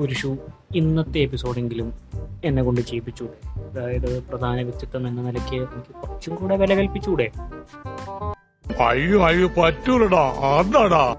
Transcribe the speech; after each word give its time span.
ഒരു 0.00 0.14
ഷൂ 0.14 0.36
ഇന്നത്തെ 0.76 1.18
എപ്പിസോഡെങ്കിലും 1.18 1.92
എന്നെ 2.44 2.62
കൊണ്ട് 2.62 2.80
ചെയ്യിപ്പിച്ചൂടെ? 2.80 3.48
അതായത് 3.48 4.22
പ്രധാന 4.22 4.62
വ്യക്തിത്വം 4.62 5.08
എന്ന 5.08 5.22
നിലയ്ക്ക് 5.22 5.54
എനിക്ക് 5.54 6.08
കുറച്ചും 6.08 6.34
കൂടെ 6.34 6.56
വില 6.56 6.74
കൽപ്പിച്ചൂടെ? 6.74 7.30
അയ്യോ 8.82 9.24
അയ്യോ 9.26 9.48
പറ്റൂലടാ. 9.48 10.22
അതാടാ 10.58 11.16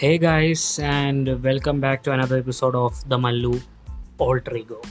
hey 0.00 0.16
guys 0.16 0.80
and 0.80 1.30
welcome 1.30 1.80
back 1.80 2.06
to 2.06 2.10
another 2.10 2.36
episode 2.36 2.76
of 2.76 3.06
the 3.06 3.14
Mallu 3.14 3.54
alter ego 4.20 4.82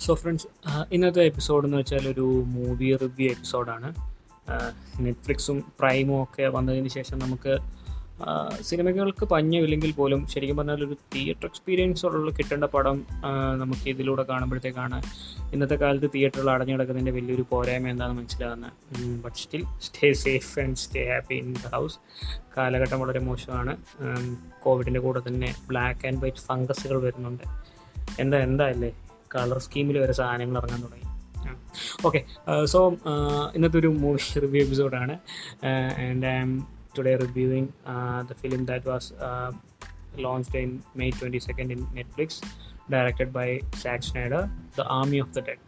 so 0.00 0.14
friends 0.14 0.46
ഇന്നത്തെ 0.92 1.22
എപ്പിസോഡ് 1.22 1.66
എന്ന് 1.66 1.76
വെച്ചാൽ 1.76 2.08
ഒരു 2.08 2.44
മൂവി 2.46 2.96
റിവ്യൂ 2.96 3.30
എപ്പിസോഡാണ് 3.30 4.11
നെറ്റ്ഫ്ലിക്സും 5.00 5.72
പ്രൈമും 5.78 6.22
ഒക്കെ 6.22 6.48
വന്നതിന് 6.48 6.88
ശേഷം 6.88 7.18
നമുക്ക് 7.18 7.58
സിനിമകൾക്ക് 8.60 9.24
പഞ്ഞമില്ലെങ്കിൽ 9.24 9.92
പോലും 9.92 10.28
ശരിക്കും 10.28 10.56
പറഞ്ഞാൽ 10.56 10.84
ഒരു 10.84 10.96
തിയേറ്റർ 11.14 11.46
എക്സ്പീരിയൻസ് 11.46 12.06
ഉള്ള 12.06 12.30
കിട്ടേണ്ട 12.30 12.64
പടം 12.64 13.06
നമുക്ക് 13.56 13.88
ഇതിലൂടെ 13.88 14.22
കാണുമ്പോഴത്തേക്കാണ് 14.22 15.02
ഇന്നത്തെ 15.52 15.74
കാലത്ത് 15.74 16.10
തിയേറ്ററിൽ 16.14 16.50
അടഞ്ഞു 16.50 17.10
വലിയൊരു 17.10 17.44
പോരായ്മ 17.50 17.88
എന്താണെന്ന് 17.88 18.22
മനസ്സിലാകുന്നത്. 18.22 18.72
But 19.24 19.36
still 19.36 19.64
stay 19.80 20.12
safe 20.12 20.60
and 20.60 20.76
stay 20.76 21.12
happy 21.12 21.34
in 21.34 21.52
the 21.52 21.74
house 21.74 21.98
കാലഘട്ടം 22.56 23.00
വളരെ 23.00 23.20
മോശമാണ്. 23.20 23.76
കോവിഡിന്റെ 24.62 25.00
കൂടെ 25.00 25.20
തന്നെ 25.28 25.54
ബ്ലാക്ക് 25.68 26.06
ആൻഡ് 26.06 26.22
വൈറ്റ് 26.22 26.36
ഫംഗസുകൾ 26.36 27.02
വരുന്നുണ്ട്. 27.02 27.42
എന്താ 28.20 28.38
എന്താ 28.38 28.64
അല്ലേ? 28.64 28.92
കളർ 29.34 29.58
സ്കീമിൽ 29.58 29.98
വരെ 29.98 30.12
സാധനങ്ങൾ 30.12 30.58
ഇറങ്ങാൻ 30.58 30.82
തുടങ്ങി. 30.82 31.11
ഓക്കെ 32.04 32.24
സോ 32.64 32.92
ഇന്നത്തെ 33.54 33.78
ഒരു 33.78 33.86
മൂവി 33.86 34.40
റിവ്യൂ 34.40 34.62
എപ്പിസോഡാണ് 34.62 35.18
and 36.08 36.26
I 36.26 36.34
am 36.34 36.68
today 36.98 37.16
reviewing 37.16 37.68
the 38.30 38.32
film 38.32 38.64
that 38.64 38.88
was 38.88 39.12
launched 40.16 40.54
in 40.54 40.82
May 40.98 41.10
22nd 41.10 41.72
in 41.72 41.94
Netflix 41.94 42.42
directed 42.90 43.32
by 43.32 43.60
Zack 43.82 44.02
Snyder, 44.02 44.48
The 44.76 44.84
Army 44.84 45.18
of 45.20 45.34
the 45.34 45.40
Dead. 45.40 45.58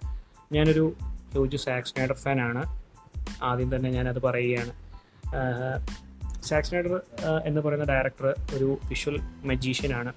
ഞാനൊരു 0.53 0.93
ഹ്യൂജ് 1.33 1.57
സാക്സ് 1.57 1.91
സ്നൈഡർ 1.91 2.15
ഫാനാണ് 2.15 2.81
ആദ്യം 3.43 3.77
തന്നെ 3.77 3.91
ഞാനത് 3.91 4.23
പറയുകയാണ്. 4.23 4.73
സാക്സ് 6.43 6.69
Snyder 6.69 7.01
എന്ന് 7.45 7.61
പറയുന്ന 7.61 7.85
ഡയറക്ടർ 7.85 8.35
ഒരു 8.55 8.79
വിഷ്വൽ 8.89 9.21
മജീഷ്യനാണ് 9.45 10.13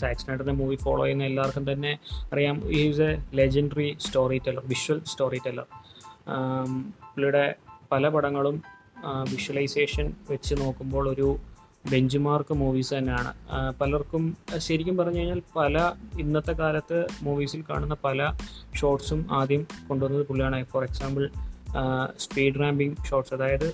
സാക്ക് 0.00 0.20
സ്നൈഡറിന്റെ 0.20 0.56
മൂവി 0.62 0.76
ഫോളോ 0.84 1.02
ചെയ്യുന്ന 1.04 1.24
എല്ലാവർക്കും 1.30 1.66
തന്നെ 1.72 1.92
അറിയാം. 2.32 2.56
Is 2.80 3.00
a 3.08 3.12
legendary 3.40 3.88
story 4.06 4.38
teller 4.46 4.66
visual 4.72 5.00
story 5.12 5.40
teller 5.46 5.68
പുള്ളിയുടെ 7.10 7.44
പല 7.92 8.08
പടങ്ങളും 8.14 8.56
വിഷ്വലൈസേഷൻ 9.34 10.06
വെച്ച് 10.30 10.54
നോക്കുമ്പോൾ 10.60 11.04
ഒരു 11.14 11.28
ബെഞ്ച് 11.90 12.18
മാർക്ക് 12.24 12.54
മൂവീസ് 12.60 12.92
തന്നെയാണ് 12.94 13.30
പലർക്കും 13.80 14.24
ശരിക്കും 14.66 14.94
പറഞ്ഞു 14.96 15.18
കഴിഞ്ഞാൽ 15.18 15.40
പല 15.56 15.76
ഇന്നത്തെ 16.20 16.54
കാലത്ത് 16.60 16.98
മൂവീസിൽ 17.22 17.60
കാണുന്ന 17.70 17.96
പല 18.06 18.26
ഷോർട്സും 18.80 19.20
ആദ്യം 19.38 19.62
കൊണ്ടുവന്നത് 19.88 20.24
പുള്ളിയാണ്. 20.26 20.58
For 20.72 20.82
example 20.84 21.24
speed 22.16 22.60
ramping 22.60 22.96
shots 23.08 23.34
അതായത് 23.34 23.68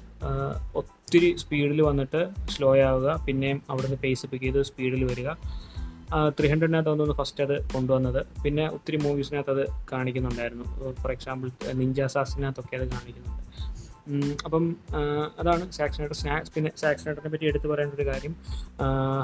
ഒത്തിരി 0.80 1.30
സ്പീഡിൽ 1.42 1.80
വന്നിട്ട് 1.82 2.20
സ്ലോ 2.54 2.70
ആവുക 2.88 3.08
പിന്നെയും 3.26 3.58
അവിടുന്ന് 3.70 3.98
പേസ് 4.04 4.26
പിക്ക് 4.26 4.44
ചെയ്ത് 4.44 4.60
സ്പീഡിൽ 4.70 5.02
വരിക. 5.10 5.30
ത്രീ 6.38 6.48
ഹൺഡ്രഡിനകത്ത് 6.48 6.88
തോന്നുന്നു 6.88 7.14
ഫസ്റ്റ് 7.14 7.44
അത് 7.44 7.66
കൊണ്ടുവന്നത്. 7.74 8.26
പിന്നെ 8.44 8.70
ഒത്തിരി 8.70 8.96
മൂവീസിനകത്ത് 8.96 9.50
അത് 9.50 9.68
കാണിക്കുന്നുണ്ടായിരുന്നു 9.92 10.92
ഫോർ 10.92 11.12
എക്സാമ്പിൾ 11.12 11.50
നിഞ്ച 11.72 12.02
സാസിനകത്തൊക്കെ 12.02 12.76
അത് 12.76 12.90
കാണിക്കുന്നുണ്ട്. 12.90 13.42
അപ്പം 14.44 14.76
അതാണ് 15.38 15.72
സാക്സിനേറ്റർ 15.72 16.16
സ്നാക്സ് 16.16 16.52
പിന്നെ 16.52 16.70
സാക്സിനേറ്ററിനെ 16.76 17.30
പറ്റി 17.32 17.44
എടുത്തു 17.44 17.68
പറയേണ്ട 17.68 17.94
ഒരു 17.94 18.06
കാര്യം 18.06 18.36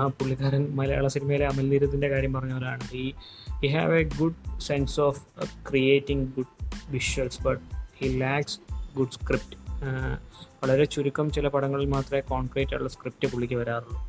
പുള്ളിക്കാരൻ 0.09 0.63
മലയാള 0.75 1.07
സിനിമയിലെ 1.07 1.47
അമൽ 1.47 1.69
നീരത്തിന്റെ 1.69 2.09
കാര്യം 2.09 2.33
പറഞ്ഞവരാണ് 2.33 2.81
ഈ 2.93 3.13
he 3.63 3.69
have 3.69 3.93
a 3.93 4.03
good 4.03 4.61
sense 4.61 5.01
of 5.01 5.21
creating 5.71 6.27
good 6.37 6.55
visuals 6.91 7.43
but 7.43 7.63
he 7.99 8.09
lacks 8.19 8.59
good 8.97 9.11
script 9.11 9.57
വളരെ 10.63 10.85
ചുരുക്കം 10.85 11.33
ചില 11.33 11.49
പടങ്ങളിൽ 11.49 11.87
മാത്രമേ 11.87 12.21
കോൺക്രീറ്റ് 12.21 12.71
ആയിട്ടുള്ള 12.71 12.89
സ്ക്രിപ്റ്റ് 12.89 13.29
പുള്ളിക്ക് 13.33 13.55
വരാറുള്ളൂ. 13.55 14.01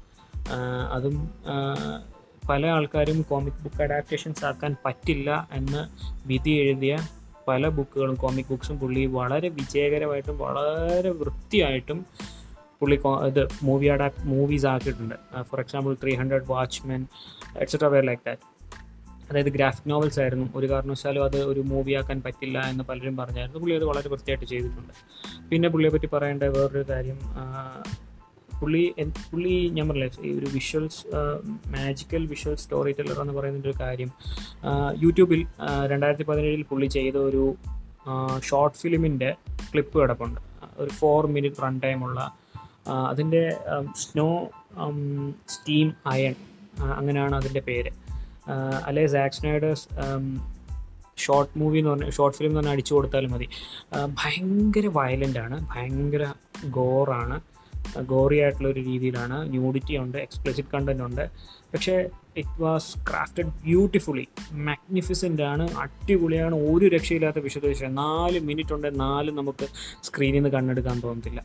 അതും 0.92 1.16
പല 2.44 2.66
ആൾക്കാരും 2.68 3.22
കോമിക് 3.22 3.64
ബുക്ക് 3.64 3.82
അഡാപ്റ്റേഷൻസ് 3.82 4.46
ആക്കാൻ 4.46 4.76
പറ്റില്ല 4.86 5.30
എന്ന് 5.54 5.82
വിധി 6.28 6.52
എഴുതിയ 6.64 6.94
പല 7.48 7.68
ബുക്കുകളും 7.70 8.16
കോമിക് 8.16 8.50
ബുക്സും 8.50 8.80
പുള്ളി 8.80 9.06
വളരെ 9.18 9.50
വിജയകരമായിട്ടും 9.50 10.38
വളരെ 10.38 11.10
വൃത്തിയായിട്ടും 11.12 12.00
പുള്ളി 12.80 12.98
ഇത് 13.28 13.48
മൂവി 13.64 13.88
അഡാപ്റ്റ് 13.88 14.28
മൂവീസ് 14.28 14.66
ആക്കിയിട്ടുണ്ട്. 14.66 15.16
For 15.44 15.60
example 15.60 15.98
three 16.04 16.16
hundred 16.16 16.48
Watchmen 16.48 17.02
etcetera 17.60 17.88
where 17.88 18.04
like 18.04 18.24
that 18.26 18.48
അതായത് 19.30 19.50
ഗ്രാഫിക് 19.50 19.90
നോവൽസ് 19.90 20.20
ആയിരുന്നു. 20.20 20.50
ഒരു 20.56 20.68
കാരണവശാലും 20.68 21.24
അത് 21.24 21.38
ഒരു 21.44 21.60
മൂവി 21.62 21.94
ആക്കാൻ 21.94 22.22
പറ്റില്ല 22.22 22.60
എന്ന് 22.70 22.84
പലരും 22.84 23.18
പറഞ്ഞായിരുന്നു. 23.18 23.60
പുള്ളി 23.60 23.76
അത് 23.76 23.86
വളരെ 23.86 24.10
വൃത്തിയായിട്ട് 24.10 24.46
ചെയ്തിട്ടുണ്ട്. 24.46 24.94
പിന്നെ 25.50 25.70
പുള്ളിയെ 25.70 25.92
പറ്റി 25.92 26.08
പറയേണ്ട 26.08 26.44
വേറൊരു 26.56 26.86
കാര്യം 26.90 27.20
ആ, 27.38 27.44
പുള്ളി 28.62 28.94
പുള്ളി 29.32 29.70
ഞാൻ 29.70 29.88
പറഞ്ഞില്ല 29.90 30.28
ഈ 30.28 30.32
ഒരു 30.40 30.48
visuals 30.54 31.02
magical 31.68 32.28
visual 32.28 32.56
story 32.56 32.92
teller 32.92 33.22
എന്ന് 33.22 33.34
പറയുന്ന 33.34 33.60
ഒരു 33.60 33.74
കാര്യം 33.82 34.12
യൂട്യൂബിൽ 34.98 35.46
രണ്ടായിരത്തി 35.88 36.24
പതിനേഴിൽ 36.24 36.64
പുള്ളി 36.64 36.86
ചെയ്ത 36.86 37.16
ഒരു 37.16 37.56
ഷോർട്ട് 38.40 38.78
ഫിലിമിന്റെ 38.78 39.36
ക്ലിപ്പ് 39.72 40.02
കിടപ്പുണ്ട്. 40.02 40.40
ഒരു 40.78 40.90
ഫോർ 40.90 41.28
മിനിറ്റ് 41.28 41.64
റൺ 41.64 41.80
ടൈമുള്ള 41.80 42.20
അതിന്റെ 43.10 43.58
സ്നോ 43.96 44.30
സ്റ്റീം 45.50 45.94
അയൺ 46.06 46.36
അങ്ങനെയാണ് 46.84 47.36
അതിന്റെ 47.36 47.60
പേര്. 47.60 47.92
അല്ലെ 48.86 49.08
സാക്സ് 49.08 49.38
സ്നൈഡേഴ്സ് 49.38 49.88
ഷോർട്ട് 51.18 51.60
മൂവി 51.60 51.78
എന്ന് 51.78 51.90
പറഞ്ഞാൽ 51.90 52.10
ഷോർട്ട് 52.10 52.38
ഫിലിം 52.38 52.50
എന്ന് 52.50 52.60
പറഞ്ഞാൽ 52.60 52.74
അടിച്ചു 52.74 52.94
കൊടുത്താലും 52.94 53.32
മതി. 53.32 53.48
ഭയങ്കര 54.08 54.88
വയലന്റ് 54.94 55.40
ആണ് 55.40 55.58
ഭയങ്കര 55.76 56.26
ഗോറാണ് 56.70 57.42
ഗോറി 58.00 58.40
ആയിട്ടുള്ള 58.40 58.68
ഒരു 58.68 58.80
രീതിയിലാണ്. 58.80 59.50
ന്യൂഡിറ്റി 59.50 59.98
ഉണ്ട് 59.98 60.18
എക്സ്പ്ലിസിറ്റ് 60.18 60.70
കണ്ടന്റ് 60.74 61.04
ഉണ്ട്. 61.04 61.30
പക്ഷേ 61.74 62.10
it 62.38 62.62
was 62.62 62.98
crafted 63.10 63.46
beautifully 63.46 64.28
magnificent 64.52 65.42
ആണ് 65.42 65.76
അടിപൊളിയാണ് 65.78 66.56
ഒരു 66.56 66.86
രക്ഷയില്ലാത്ത 66.86 67.40
വിശദീകരണം 67.40 67.96
നാല് 67.96 68.40
മിനിറ്റ് 68.40 68.74
ഉണ്ട് 68.74 69.00
നാല് 69.00 69.32
നമുക്ക് 69.32 69.68
സ്ക്രീനിൽ 70.04 70.36
നിന്ന് 70.36 70.50
കണ്ണെടുക്കാൻ 70.50 71.00
തോന്നത്തില്ല. 71.00 71.44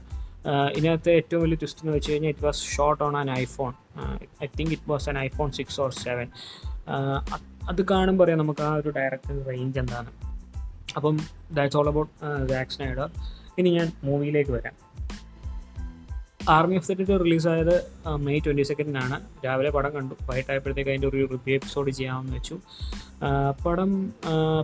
ഇതിനകത്ത് 0.73 1.11
ഏറ്റവും 1.11 1.43
വലിയ 1.43 1.55
ട്വിസ്റ്റ് 1.55 1.81
എന്ന് 1.83 1.97
വെച്ച് 1.97 2.13
കഴിഞ്ഞാൽ 2.13 2.31
it 2.31 2.45
was 2.45 2.63
shot 2.77 3.05
on 3.05 3.17
an 3.17 3.31
iPhone 3.31 3.73
I 4.43 4.47
think 4.59 4.73
it 4.73 4.91
was 4.91 5.09
an 5.09 5.19
iPhone 5.19 5.51
six 5.51 5.81
or 5.81 5.93
seven 5.93 6.29
അത് 7.69 7.83
കാണുമ്പോൾ 7.83 8.25
അറിയാം 8.25 8.39
നമുക്ക് 8.39 8.63
ആ 8.63 8.75
ഒരു 8.75 8.89
ഡയറക്ടർ 8.89 9.45
റേഞ്ച് 9.45 9.79
എന്താണ്. 9.79 10.11
അപ്പം 10.97 11.19
ദാറ്റ്സ് 11.53 11.77
ഓൾ 11.77 11.89
അബൌട്ട് 11.89 12.13
ദാക്സ് 12.49 12.81
നൈഡർ 12.83 13.09
ഇനി 13.59 13.71
ഞാൻ 13.71 13.93
മൂവിയിലേക്ക് 14.05 14.51
വരാം. 14.51 14.86
ആർമി 16.49 16.77
ഓഫ് 16.77 16.87
സെറ്റ് 16.87 17.21
റിലീസായത് 17.21 17.75
മെയ് 18.17 18.41
ട്വന്റി 18.47 18.63
സെക്കൻഡിനാണ് 18.63 19.17
രാവിലെ 19.45 19.71
പടം 19.71 19.93
കണ്ടു. 19.95 20.15
വൈകിട്ടായപ്പോഴത്തേക്ക് 20.23 20.91
അതിന്റെ 20.91 21.09
ഒരു 21.09 21.17
റിവ്യൂ 21.17 21.55
എപ്പിസോഡ് 21.55 21.91
ചെയ്യാമെന്ന് 21.91 22.37
വെച്ചു. 22.37 22.59
പടം 23.67 24.13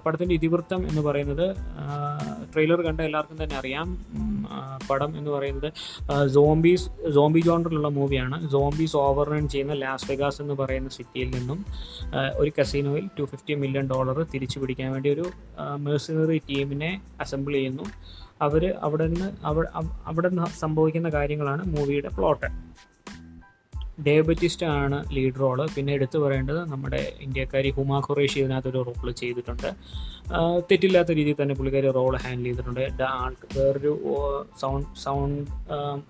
പടത്തിന്റെ 0.07 0.35
ഇതിവൃത്തം 0.35 0.89
എന്ന് 0.89 1.03
പറയുന്നത് 1.03 1.57
ട്രെയിലർ 2.55 2.81
കണ്ട 2.83 3.01
എല്ലാവർക്കും 3.01 3.45
തന്നെ 3.45 3.57
അറിയാം. 3.57 4.07
പടം 4.91 5.19
എന്ന് 5.19 5.31
പറയുന്നത് 5.31 5.73
സോംബീസ് 6.29 7.13
സോംബി 7.15 7.41
ജോണ്ടറിലുള്ള 7.41 7.89
മൂവിയാണ് 7.89 8.51
സോംബീസ് 8.51 8.97
ഓവർ 8.97 9.29
റൺ 9.29 9.49
ചെയ്യുന്ന 9.49 9.73
ലാസ് 9.73 10.11
വെഗാസ് 10.11 10.43
എന്ന് 10.43 10.55
പറയുന്ന 10.55 10.89
സിറ്റിയിൽ 10.89 11.31
നിന്നും 11.31 11.65
ഒരു 12.37 12.53
കസീനോയിൽ 12.61 13.07
ടു 13.19 13.23
ഫിഫ്റ്റി 13.23 13.55
മില്യൺ 13.55 13.87
ഡോളർ 13.87 14.27
തിരിച്ചു 14.35 14.59
പിടിക്കാൻ 14.59 14.93
വേണ്ടി 14.93 15.11
ഒരു 15.11 15.25
മെഴ്സിനറി 15.77 16.39
ടീമിനെ 16.51 17.03
അസംബിൾ 17.21 17.53
ചെയ്യുന്നു. 17.53 17.83
അവർ 18.43 18.75
അവിടെ 18.81 19.07
നിന്ന് 19.07 19.33
അവിടെ 19.47 19.69
അവ- 19.75 19.93
അവിടെ 20.07 20.29
നിന്ന് 20.29 20.47
സംഭവിക്കുന്ന 20.47 21.09
കാര്യങ്ങളാണ് 21.09 21.67
മൂവിയുടെ 21.67 22.09
പ്ലോട്ട്. 22.09 22.47
ഡേ 24.03 24.21
ബറ്റിസ്റ്റ് 24.21 24.67
ആണ് 24.67 25.05
ലീഡ് 25.13 25.41
റോൾ 25.41 25.69
പിന്നെ 25.77 25.93
എടുത്തു 25.93 26.19
പറയേണ്ടത് 26.19 26.69
നമ്മുടെ 26.69 27.13
ഇന്ത്യക്കാരി 27.21 27.71
ഹുമാ 27.71 27.99
ഖുറേഷി 27.99 28.39
ഇതിനകത്തൊരു 28.39 28.83
റോൾ 28.83 29.11
ചെയ്തിട്ടുണ്ട്. 29.11 29.75
തെറ്റില്ലാത്ത 30.71 31.13
രീതിയിൽ 31.13 31.43
തന്നെ 31.43 31.55
പുള്ളിക്കാരി 31.55 31.91
റോൾ 31.91 32.17
ഹാൻഡിൽ 32.17 32.45
ചെയ്തിട്ടുണ്ട്. 32.45 32.81
വേറൊരു 33.59 34.47
സൗണ്ട് 34.61 34.99
സൗണ്ട് 34.99 35.51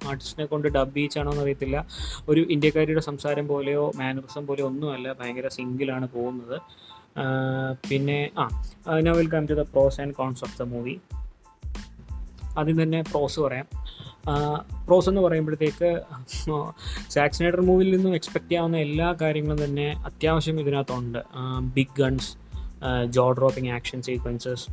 ആർട്ടിസ്റ്റിനെ 0.08 0.46
കൊണ്ട് 0.46 0.68
ഡബ് 0.68 0.94
ബീച്ചാണോ 0.94 1.30
എന്ന് 1.30 1.42
അറിയത്തില്ല 1.42 1.86
ഒരു 2.28 2.40
ഇന്ത്യക്കാരിയുടെ 2.40 3.00
സംസാരം 3.00 3.46
പോലെയോ 3.46 3.92
മാനറിസം 3.96 4.46
പോലെയോ 4.46 4.66
ഒന്നുമല്ല. 4.66 5.12
ഭയങ്കര 5.12 5.48
സിംഗിളാണ് 5.48 6.08
പോകുന്നത്. 6.08 6.60
പിന്നെ 7.90 8.30
ആ 8.38 8.48
now 9.00 9.12
come 9.34 9.46
to 9.46 9.54
the 9.54 9.60
pros 9.60 10.00
and 10.00 10.14
cons 10.14 10.44
of 10.44 10.58
the 10.58 10.62
movie 10.62 11.00
ആദ്യം 12.58 12.82
തന്നെ 12.82 13.02
പ്രോസ് 13.02 13.40
പറയാം. 13.40 13.66
പ്രോസ് 14.86 15.08
എന്ന് 15.08 15.20
പറയുമ്പോഴത്തേക്ക് 15.20 16.02
സാക്സിനേറ്റർ 17.10 17.60
മൂവിയിൽ 17.60 17.96
നിന്നും 17.96 18.14
എക്സ്പെക്റ്റ് 18.14 18.50
ചെയ്യാവുന്ന 18.50 18.76
എല്ലാ 18.76 19.14
കാര്യങ്ങളും 19.22 19.64
തന്നെ 19.64 19.88
അത്യാവശ്യം 20.04 20.60
ഇതിനകത്തുണ്ട്. 20.60 21.18
Big 21.74 22.00
guns 22.00 22.30
jaw 23.08 23.32
dropping 23.32 23.70
action 23.70 24.02
sequences 24.02 24.66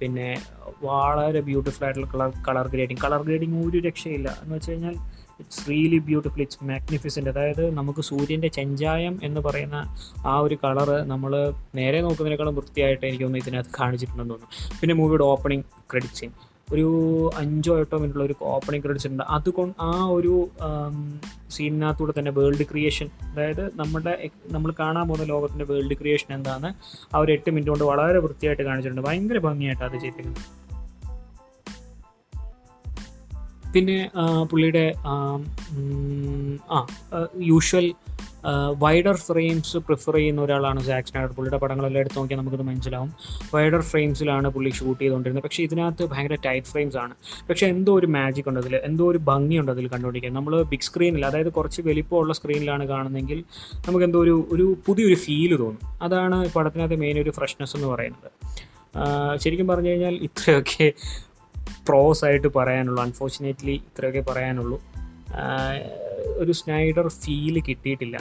പിന്നെ 0.00 0.42
വളരെ 0.82 1.40
ബ്യൂട്ടിഫുൾ 1.40 1.84
ആയിട്ടുള്ള 1.84 2.08
colour 2.14 2.32
colour 2.48 2.68
grading 2.68 2.98
colour 3.04 3.22
grading 3.22 3.66
ഒരു 3.66 3.78
രക്ഷയില്ല. 3.78 4.38
എന്ന് 4.42 4.54
വെച്ച് 4.54 4.70
കഴിഞ്ഞാൽ 4.70 4.94
it's 5.40 5.70
really 5.70 5.98
beautiful 5.98 6.40
it's 6.40 6.64
magnificent 6.64 7.30
അതായത് 7.30 7.74
നമുക്ക് 7.74 8.00
സൂര്യന്റെ 8.00 8.48
ചെഞ്ചായം 8.48 9.20
എന്ന് 9.22 9.40
പറയുന്ന 9.40 9.96
ആ 10.26 10.38
ഒരു 10.38 10.58
കളറ് 10.64 11.02
നമ്മൾ 11.10 11.52
നേരെ 11.74 12.00
നോക്കുന്നതിനേക്കാളും 12.00 12.54
വൃത്തിയായിട്ട് 12.54 13.06
എനിക്കൊന്ന് 13.06 13.38
ഇതിനകത്ത് 13.38 13.70
കാണിച്ചിട്ടുണ്ടെന്ന് 13.80 14.34
തോന്നുന്നു. 14.34 14.78
പിന്നെ 14.80 14.94
മൂവിയുടെ 14.94 15.24
ഓപ്പണിംഗ് 15.24 15.64
ക്രെഡിറ്റ് 15.90 16.14
സീൻ 16.14 16.30
ഒരു 16.72 16.86
അഞ്ചോ 17.36 17.72
എട്ടോ 17.80 17.96
മിനിറ്റുള്ള 17.98 18.24
ഒരു 18.24 18.34
ഓപ്പണിംഗ് 18.54 18.84
ക്രെഡിറ്റ്സ് 18.84 19.08
ഉണ്ട്. 19.08 19.24
അതുകൊണ്ട് 19.36 19.74
ആ 19.88 19.92
ഒരു 20.16 20.34
സീനിനകത്തൂടെ 21.56 22.12
തന്നെ 22.18 22.32
വേൾഡ് 22.38 22.64
ക്രിയേഷൻ 22.70 23.08
അതായത് 23.30 23.64
നമ്മുടെ 23.80 24.14
നമ്മൾ 24.56 24.70
കാണാൻ 24.80 25.04
പോകുന്ന 25.08 25.26
ലോകത്തിന്റെ 25.32 25.66
വേൾഡ് 25.72 25.96
ക്രിയേഷൻ 26.00 26.30
എന്താണ്? 26.38 26.70
ആ 27.14 27.18
ഒരു 27.24 27.32
എട്ട് 27.36 27.50
മിനിറ്റ് 27.50 27.72
കൊണ്ട് 27.74 27.84
വളരെ 27.92 28.18
വൃത്തിയായിട്ട് 28.26 28.62
കാണിച്ചിട്ടുണ്ട്. 28.62 29.04
ഭയങ്കര 29.08 29.40
ഭംഗിയായിട്ട് 29.48 29.84
അത് 29.88 29.96
ചെയ്തിരിക്കുന്നത് 30.04 30.44
പിന്നെ 33.72 33.96
പുള്ളിയുടെ 34.50 34.84
ആ 36.74 36.78
യൂഷ്വൽ 37.50 37.86
വൈഡർ 38.78 39.16
ഫ്രെയിംസ് 39.16 39.76
പ്രിഫർ 39.76 40.14
ചെയ്യുന്ന 40.16 40.40
ഒരാളാണ് 40.42 40.80
സാക് 40.84 41.04
സ്നാഡർ 41.04 41.32
പുള്ളിയുടെ 41.32 41.58
പടങ്ങളെല്ലാം 41.58 42.00
എടുത്ത് 42.00 42.18
നോക്കിയാൽ 42.18 42.40
നമുക്കത് 42.40 42.62
മനസ്സിലാവും. 42.62 43.14
വൈഡർ 43.54 43.80
ഫ്രെയിംസിലാണ് 43.80 44.48
പുള്ളി 44.48 44.70
ഷൂട്ട് 44.70 45.00
ചെയ്തുകൊണ്ടിരുന്നത്. 45.02 45.44
പക്ഷേ 45.44 45.62
ഇതിനകത്ത് 45.62 46.04
ഭയങ്കര 46.04 46.36
ടൈറ്റ് 46.46 46.66
ഫ്രെയിംസ് 46.66 46.96
ആണ് 46.96 47.14
പക്ഷേ 47.48 47.66
എന്തോ 47.66 47.98
ഒരു 47.98 48.06
മാജിക് 48.06 48.48
ഉണ്ട് 48.48 48.60
അതിൽ 48.60 48.76
എന്തോ 48.76 49.10
ഒരു 49.10 49.18
ഭംഗിയുണ്ട് 49.18 49.72
അതിൽ 49.72 49.88
കണ്ടുപിടിക്കാൻ. 49.88 50.34
നമ്മൾ 50.34 50.62
ബിഗ് 50.62 50.80
സ്ക്രീനിൽ 50.80 51.26
അതായത് 51.26 51.52
കുറച്ച് 51.52 51.82
വലിപ്പമുള്ള 51.82 52.32
സ്ക്രീനിലാണ് 52.32 52.88
കാണുന്നതെങ്കിൽ 52.88 53.44
നമുക്ക് 53.88 54.04
എന്തോ 54.04 54.22
ഒരു 54.22 54.48
ഒരു 54.52 54.76
പുതിയൊരു 54.86 55.14
ഫീൽ 55.14 55.56
തോന്നും. 55.56 56.02
അതാണ് 56.02 56.52
പടത്തിനകത്ത് 56.52 56.96
മെയിൻ 56.96 57.18
ഒരു 57.18 57.30
ഫ്രഷ്നെസ് 57.30 57.76
എന്ന് 57.76 57.88
പറയുന്നത്. 57.88 58.30
ശരിക്കും 59.38 59.66
പറഞ്ഞു 59.66 59.88
കഴിഞ്ഞാൽ 59.88 60.14
ഇത്രയൊക്കെ 60.14 60.92
പ്രോസ് 61.88 62.24
ആയിട്ട് 62.24 62.48
പറയാനുള്ളൂ. 62.48 63.02
അൺഫോർച്ചുനേറ്റ്ലി 63.02 63.72
ഇത്രയൊക്കെ 63.72 64.20
പറയാനുള്ളൂ. 64.32 64.82
ഒരു 66.42 66.52
സ്നൈഡർ 66.52 67.08
ഫീൽ 67.22 67.56
കിട്ടിയിട്ടില്ല. 67.68 68.16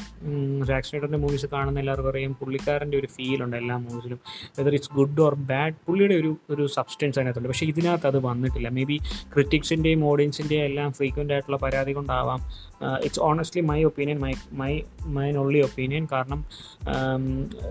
ജാക്ക് 0.67 0.88
സ്നൈഡറിന്റെ 0.88 1.17
മൂവീസ് 1.17 1.45
കാണുന്ന 1.45 1.79
എല്ലാവർക്കും 1.79 2.11
അറിയാം. 2.11 2.33
പുള്ളിക്കാരന്റെ 2.39 2.97
ഒരു 3.01 3.07
ഫീലുണ്ട് 3.15 3.57
എല്ലാ 3.57 3.77
മൂവീസിലും 3.77 4.19
whether 4.59 4.73
it's 4.73 4.94
good 4.95 5.21
or 5.21 5.35
bad 5.51 5.75
പുള്ളിയുടെ 5.88 6.15
ഒരു 6.15 6.31
ഒരു 6.49 6.65
സബ്സ്റ്റൻസ് 6.67 7.19
അതിനകത്തുണ്ട്. 7.19 7.49
പക്ഷേ 7.49 7.67
ഇതിനകത്ത് 7.73 8.07
അത് 8.07 8.19
വന്നിട്ടില്ല. 8.25 8.69
മേ 8.69 8.83
ബി 8.83 8.97
ക്രിറ്റിക്സിന്റെയും 9.33 10.05
ഓഡിയൻസിന്റെയും 10.05 10.63
എല്ലാം 10.63 10.91
ഫ്രീക്വന്റ് 10.94 11.33
ആയിട്ടുള്ള 11.33 11.59
പരാതി 11.65 11.94
കൊണ്ടാവാം. 11.94 12.41
It's 13.05 13.19
honestly 13.19 13.61
my 13.61 13.79
opinion 13.83 14.19
my 14.25 14.33
my 14.61 14.73
mine 15.17 15.38
only 15.38 15.59
opinion 15.59 16.07
കാരണം 16.11 16.41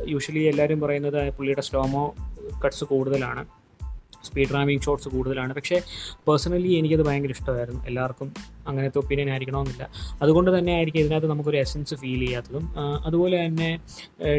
യൂഷ്വലി 0.06 0.44
എല്ലാവരും 0.52 0.80
പറയുന്നത് 0.80 1.20
പുള്ളിയുടെ 1.36 1.60
സ്ലോമോ 1.60 2.14
കട്ട്സ് 2.64 2.84
കൂടുതലാണ്. 2.84 3.44
സ്പീഡ് 4.28 4.52
റാമിങ് 4.56 4.84
ഷോട്ട്സ് 4.86 5.10
കൂടുതലാണ്. 5.14 5.52
പക്ഷേ 5.58 5.78
പേഴ്സണലി 6.28 6.72
എനിക്കത് 6.80 7.04
ഭയങ്കര 7.08 7.34
ഇഷ്ടമായിരുന്നു. 7.38 7.82
എല്ലാവർക്കും 7.90 8.28
അങ്ങനത്തെ 8.70 8.98
ഒപ്പീനിയൻ 9.00 9.28
ആയിരിക്കണമെന്നില്ല. 9.32 9.84
അതുകൊണ്ട് 10.22 10.50
തന്നെ 10.58 10.72
ആയിരിക്കും 10.76 11.00
ഇതിനകത്ത് 11.04 11.28
നമുക്കൊരു 11.32 11.58
എസൻസ് 11.64 11.94
ഫീൽ 12.00 12.22
ചെയ്യാത്തതും 12.26 12.64
അതുപോലെ 13.08 13.36
തന്നെ 13.44 13.70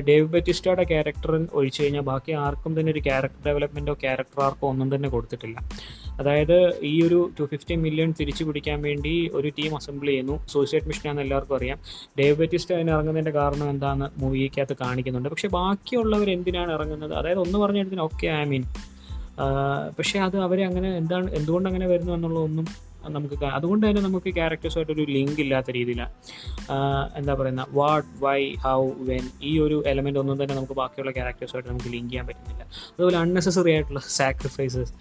ഡേവ് 0.09 0.27
ബെറ്റിസ്റ്റയുടെ 0.33 0.83
ക്യാരക്ടർ 0.91 1.31
ഒഴിച്ചു 1.59 1.79
കഴിഞ്ഞാൽ 1.83 2.03
ബാക്കി 2.09 2.31
ആർക്കും 2.45 2.73
തന്നെ 2.79 2.91
ഒരു 2.95 3.01
ക്യാരക്ടർ 3.07 3.41
ഡെവലപ്മെന്റോ 3.47 3.93
ക്യാരക്ടർ 4.03 4.41
ആർക്കോ 4.47 4.65
ഒന്നും 4.73 4.89
തന്നെ 4.95 5.09
കൊടുത്തിട്ടില്ല. 5.15 5.57
അതായത് 6.21 6.57
ഈ 6.91 6.93
ഒരു 7.07 7.19
ടു 7.39 7.45
ഫിഫ്റ്റി 7.51 7.75
മില്യൺ 7.85 8.09
തിരിച്ചു 8.19 8.43
പിടിക്കാൻ 8.43 8.77
വേണ്ടി 8.87 9.13
ഒരു 9.39 9.49
ടീം 9.57 9.71
അസംബിൾ 9.79 10.07
ചെയ്യുന്നു. 10.11 10.35
സൂയിസൈഡ് 10.53 10.87
മിഷനാണെന്ന് 10.89 11.23
എല്ലാവർക്കും 11.25 11.55
അറിയാം. 11.59 11.79
ഡേവ് 12.19 12.35
ബെറ്റിസ്റ്റ് 12.41 12.75
അതിന് 12.75 12.91
ഇറങ്ങുന്നതിന്റെ 12.95 13.33
കാരണം 13.39 13.67
എന്താണെന്ന് 13.73 14.07
മൂവിക്കകത്ത് 14.21 14.77
കാണിക്കുന്നുണ്ട്. 14.83 15.29
പക്ഷേ 15.33 15.49
ബാക്കിയുള്ളവർ 15.59 16.29
എന്തിനാണ് 16.35 16.71
ഇറങ്ങുന്നത്? 16.77 17.13
അതായത് 17.21 17.41
ഒന്ന് 17.45 17.59
പറഞ്ഞെടുത്തിന് 17.63 18.03
ഓക്കെ 18.09 18.27
ഐ 18.41 18.43
മീൻ 18.53 18.65
പക്ഷേ 19.97 20.19
അത് 20.19 20.37
അവരെ 20.37 20.65
അങ്ങനെ 20.65 20.97
എന്താണ് 20.97 21.31
എന്തുകൊണ്ട് 21.31 21.69
അങ്ങനെ 21.69 21.87
വരുന്നു 21.87 22.13
എന്നുള്ളതൊന്നും 22.13 22.87
നമുക്ക് 23.09 23.45
അതുകൊണ്ട് 23.45 23.87
തന്നെ 23.87 24.01
നമുക്ക് 24.01 24.33
ക്യാരക്ടേഴ്സുമായിട്ടൊരു 24.33 25.01
ലിങ്ക് 25.01 25.41
ഇല്ലാത്ത 25.41 25.71
രീതിയിലാണ് 25.71 26.11
എന്താ 27.15 27.33
പറയുന്ന 27.33 27.65
വാട്ട് 27.71 28.07
വൈ 28.23 28.53
ഹൗ 28.55 28.91
വെൻ 28.99 29.29
ഈ 29.41 29.59
ഒരു 29.59 29.83
എലമെന്റ് 29.85 30.19
ഒന്നും 30.19 30.43
തന്നെ 30.43 30.55
നമുക്ക് 30.55 30.73
ബാക്കിയുള്ള 30.73 31.11
ക്യാരക്ടേഴ്സുമായിട്ട് 31.11 31.69
നമുക്ക് 31.69 31.89
ലിങ്ക് 31.89 32.09
ചെയ്യാൻ 32.09 32.27
പറ്റുന്നില്ല. 32.27 32.63
അതുപോലെ 32.93 33.17
അൺനെസസറി 33.17 33.71
ആയിട്ടുള്ള 33.71 33.99
സാക്രിഫൈസസ് 33.99 34.93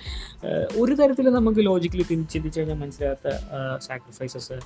ഒരു 0.76 0.94
തരത്തിൽ 0.94 1.30
നമുക്ക് 1.30 1.66
ലോജിക്കലി 1.66 2.02
ചിന്തിച്ചു 2.02 2.60
കഴിഞ്ഞാൽ 2.60 2.76
മനസ്സിലാത്ത 2.76 3.36
സാക്രിഫൈസസ് 3.78 4.58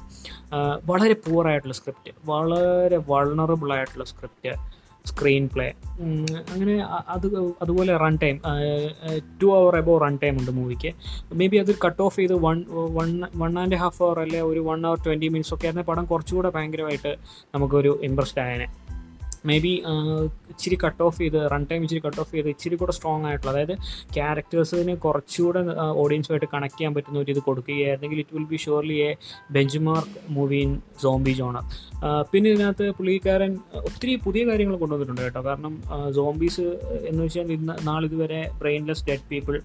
വളരെ 0.84 1.14
പൂറായിട്ടുള്ള 1.14 1.74
സ്ക്രിപ്റ്റ് 1.74 2.12
വളരെ 2.24 3.00
വൾണറബിൾ 3.08 3.72
ആയിട്ടുള്ള 3.72 4.04
സ്ക്രിപ്റ്റ് 4.04 4.80
സ്ക്രീൻ 5.06 5.48
പ്ലേ 5.54 5.72
അങ്ങനെ 6.52 6.82
അത് 7.08 7.26
അതുപോലെ 7.62 7.96
run 7.96 8.16
time 8.16 8.40
two 9.42 9.46
hour 9.56 9.76
above 9.76 9.98
run 9.98 10.18
time 10.22 10.38
ഉണ്ട് 10.38 10.50
മൂവിക്ക് 10.50 10.94
മേ 11.34 11.46
ബി 11.46 11.56
അത് 11.56 11.74
കട്ട് 11.86 12.02
ഓഫ് 12.02 12.16
ചെയ്ത് 12.16 12.34
one 12.34 12.64
one 12.70 13.22
one 13.36 13.58
and 13.58 13.76
half 13.76 14.02
hour 14.02 14.20
അല്ലെ 14.20 14.42
ഒരു 14.42 14.60
വൺ 14.60 14.86
അവർ 14.86 14.96
ട്വന്റി 15.06 15.28
മിനിറ്റ്സ് 15.28 15.54
ഒക്കെ 15.54 15.66
ആയിരുന്ന 15.66 15.82
പടം 15.82 16.04
കുറച്ചുകൂടെ 16.04 16.50
ഭയങ്കരമായിട്ട് 16.50 17.16
നമുക്കൊരു 17.54 18.00
ഇമ്പ്രസ്ഡ് 18.02 18.40
ആയനെ. 18.40 18.66
മേ 19.44 19.56
ബി 19.58 19.72
ഇച്ചിരി 20.52 20.76
കട്ട് 20.80 21.02
ഓഫ് 21.02 21.18
ചെയ്ത് 21.18 21.38
റൺ 21.52 21.62
ടൈം 21.68 21.80
ഇച്ചിരി 21.84 22.02
കട്ട് 22.04 22.20
ഓഫ് 22.20 22.32
ചെയ്ത് 22.32 22.48
ഇച്ചിരി 22.50 22.76
കൂടെ 22.76 22.94
സ്ട്രോങ് 22.96 23.26
ആയിട്ടുള്ള 23.28 23.52
അതായത് 23.54 23.74
ക്യാരക്ടേഴ്സിന് 24.14 24.94
കുറച്ചുകൂടെ 25.04 25.60
ഓഡിയൻസുമായിട്ട് 26.00 26.48
കണക്ട് 26.54 26.76
ചെയ്യാൻ 26.76 26.94
പറ്റുന്ന 26.96 27.20
ഒരു 27.20 27.32
ഇത് 27.34 27.40
കൊടുക്കുകയായിരുന്നെങ്കിൽ 27.46 28.20
it 28.20 28.36
will 28.36 28.46
be 28.46 28.60
surely 28.64 28.98
a 29.02 29.10
benchmark 29.86 30.18
movie 30.30 30.58
in 30.60 30.72
zombie 31.02 31.34
genre 31.38 31.64
പിന്നെ 32.30 32.48
ഇതിനകത്ത് 32.50 32.88
പുള്ളിക്കാരൻ 32.98 33.52
ഒത്തിരി 33.82 34.12
പുതിയ 34.24 34.42
കാര്യങ്ങൾ 34.46 34.76
കൊണ്ടുവന്നിട്ടുണ്ട് 34.76 35.22
കേട്ടോ. 35.22 35.42
കാരണം 35.42 35.74
സോംബീസ് 36.14 36.66
എന്ന് 37.08 37.20
വെച്ചാൽ 37.22 37.50
ഇന്ന് 37.52 37.76
നാളിതുവരെ 37.86 38.42
brainless 38.60 39.04
dead 39.08 39.26
people 39.30 39.56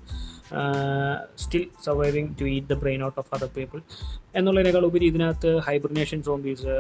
still 1.44 1.66
surviving 1.86 2.30
to 2.42 2.46
eat 2.46 2.68
the 2.68 2.74
brain 2.74 3.04
out 3.06 3.20
of 3.20 3.30
other 3.36 3.50
people 3.58 3.82
എന്നുള്ളതിനേക്കാൾ 4.36 4.86
ഉപരി 4.86 5.06
ഇതിനകത്ത് 5.06 5.52
ഹൈബ്രിനേഷൻ 5.68 6.24
സോംബീസ് 6.24 6.74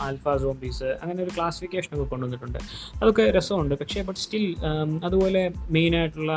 ആൽഫ 0.00 0.34
സോംബീസ് 0.42 0.88
അങ്ങനെ 1.02 1.22
ഒരു 1.22 1.30
ക്ലാസിഫിക്കേഷൻ 1.36 1.90
ഒക്കെ 1.96 2.06
കൊണ്ടുവന്നിട്ടുണ്ട്. 2.10 2.58
അതൊക്കെ 3.02 3.24
രസമുണ്ട്. 3.36 3.74
പക്ഷേ 3.74 4.02
ബട്ട് 4.02 4.20
സ്റ്റിൽ 4.20 4.56
അതുപോലെ 5.04 5.42
മെയിനായിട്ടുള്ള 5.70 6.32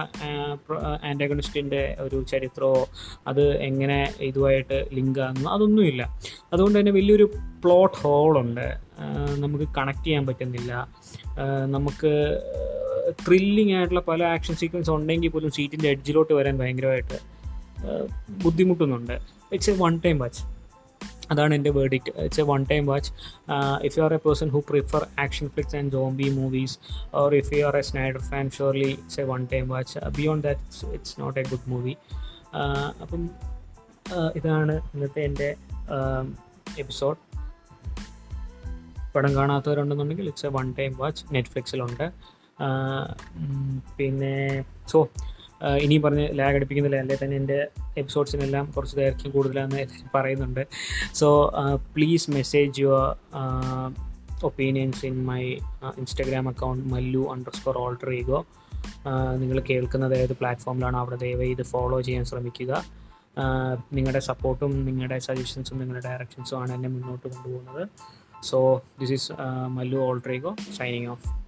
ആന്റാഗണിസ്റ്റിന്റെ 1.09 1.95
ഒരു 1.99 2.23
ചരിത്രമോ 2.31 2.87
അത് 3.27 3.43
എങ്ങനെ 3.69 3.99
ഇതുമായിട്ട് 4.21 4.87
ലിങ്ക് 4.93 5.19
ആകുന്നു 5.19 5.49
അതൊന്നുമില്ല 5.49 6.03
അതുകൊണ്ട് 6.53 6.79
തന്നെ 6.79 6.91
വലിയൊരു 6.91 7.27
പ്ലോട്ട് 7.63 7.97
ഹോളുണ്ട് 7.97 8.67
നമുക്ക് 9.43 9.67
കണക്ട് 9.77 10.05
ചെയ്യാൻ 10.05 10.27
പറ്റുന്നില്ല. 10.27 10.71
നമുക്ക് 11.67 12.11
ത്രില്ലിംഗ് 13.11 13.73
ആയിട്ടുള്ള 13.73 13.99
പല 13.99 14.23
ആക്ഷൻ 14.23 14.55
സീക്വൻസ് 14.55 14.89
ഉണ്ടെങ്കിൽ 14.89 15.29
പോലും 15.29 15.51
സീറ്റിന്റെ 15.51 15.89
എഡ്ജിലോട്ട് 15.89 16.33
വരാൻ 16.33 16.59
ഭയങ്കരമായിട്ട് 16.59 17.19
ബുദ്ധിമുട്ടുന്നുണ്ട്. 18.43 19.13
It's 19.53 19.69
a 19.69 19.73
one 19.77 20.01
time 20.05 20.19
watch 20.19 20.43
അതാണ് 21.31 21.55
എന്റെ 21.55 21.69
verdict 21.69 22.19
it's 22.19 22.39
a 22.39 22.43
one 22.43 22.65
time 22.71 22.85
watch 22.85 23.11
if 23.83 23.99
you 23.99 24.03
are 24.03 24.13
a 24.13 24.17
person 24.17 24.49
who 24.49 24.63
prefer 24.69 25.07
action 25.19 25.49
flicks 25.49 25.75
and 25.75 25.91
zombie 25.91 26.29
movies 26.29 26.79
or 27.13 27.35
if 27.35 27.53
you 27.53 27.65
are 27.65 27.77
a 27.77 27.81
Snyder 27.81 28.21
fan 28.21 28.49
surely 28.49 28.89
it's 28.89 29.19
a 29.19 29.23
one 29.23 29.47
time 29.53 29.67
watch 29.67 29.99
beyond 29.99 30.47
that 30.47 30.93
it's 30.93 31.21
not 31.21 31.39
a 31.39 31.43
good 31.43 31.69
movie 31.69 31.95
അപ്പം 33.01 33.29
ഇതാണ് 34.35 34.71
ഇന്നത്തെ 34.71 35.21
എന്റെ 35.21 35.55
episode 36.79 37.17
പടം 39.15 39.35
കാണാത്തവരുണ്ടെന്നുണ്ടെങ്കിൽ 39.35 40.27
it's 40.27 40.45
a 40.45 40.49
one 40.49 40.73
time 40.79 40.93
watch 40.97 41.25
നെറ്റ്ഫ്ലിക്സിലുണ്ട് 41.31 42.11
പിന്നെ 43.97 44.63
so 44.87 45.07
ഇനി 45.79 45.97
പറഞ്ഞ് 45.97 46.39
lag 46.39 46.55
അടിപ്പിക്കുന്നില്ല. 46.55 46.97
അല്ലെ 46.97 47.17
തന്നെ 47.23 47.35
എന്റെ 47.37 47.67
എപ്പിസോഡ്സിനെല്ലാം 47.97 48.65
കുറച്ച് 48.75 48.95
ദൈർഘ്യം 48.97 49.31
കൂടുതലാണെന്ന് 49.31 49.83
പറയുന്നുണ്ട്. 50.15 50.67
So 51.13 51.27
please 51.95 52.31
message 52.31 52.81
your 52.81 53.05
opinions 54.43 55.05
in 55.05 55.25
my 55.25 55.43
Instagram 55.99 56.49
account 56.49 56.85
Mallu 56.93 57.31
underscore 57.55 57.77
alter 57.77 58.11
ego 58.13 58.45
നിങ്ങൾ 59.37 59.59
കേൾക്കുന്നത് 59.69 60.15
ഏത് 60.17 60.33
പ്ലാറ്റ്ഫോമിലാണ് 60.37 60.97
അവിടെ 60.97 61.15
ദയവായി 61.15 61.49
ഇത് 61.49 61.63
ഫോളോ 61.63 62.01
ചെയ്യാൻ 62.01 62.25
ശ്രമിക്കുക. 62.25 62.71
നിങ്ങളുടെ 63.93 64.19
സപ്പോർട്ടും 64.19 64.85
നിങ്ങളുടെ 64.85 65.19
സജഷൻസും 65.19 65.77
നിങ്ങളുടെ 65.79 66.07
ഡയറക്ഷൻസും 66.07 66.57
ആണ് 66.61 66.71
എന്നെ 66.71 66.89
മുന്നോട്ട് 66.89 67.27
കൊണ്ടുപോകുന്നത്. 67.27 67.87
So 68.43 68.81
this 68.99 69.11
is 69.11 69.31
Mallu 69.67 69.97
alter ego 69.97 70.55
signing 70.77 71.07
off 71.07 71.40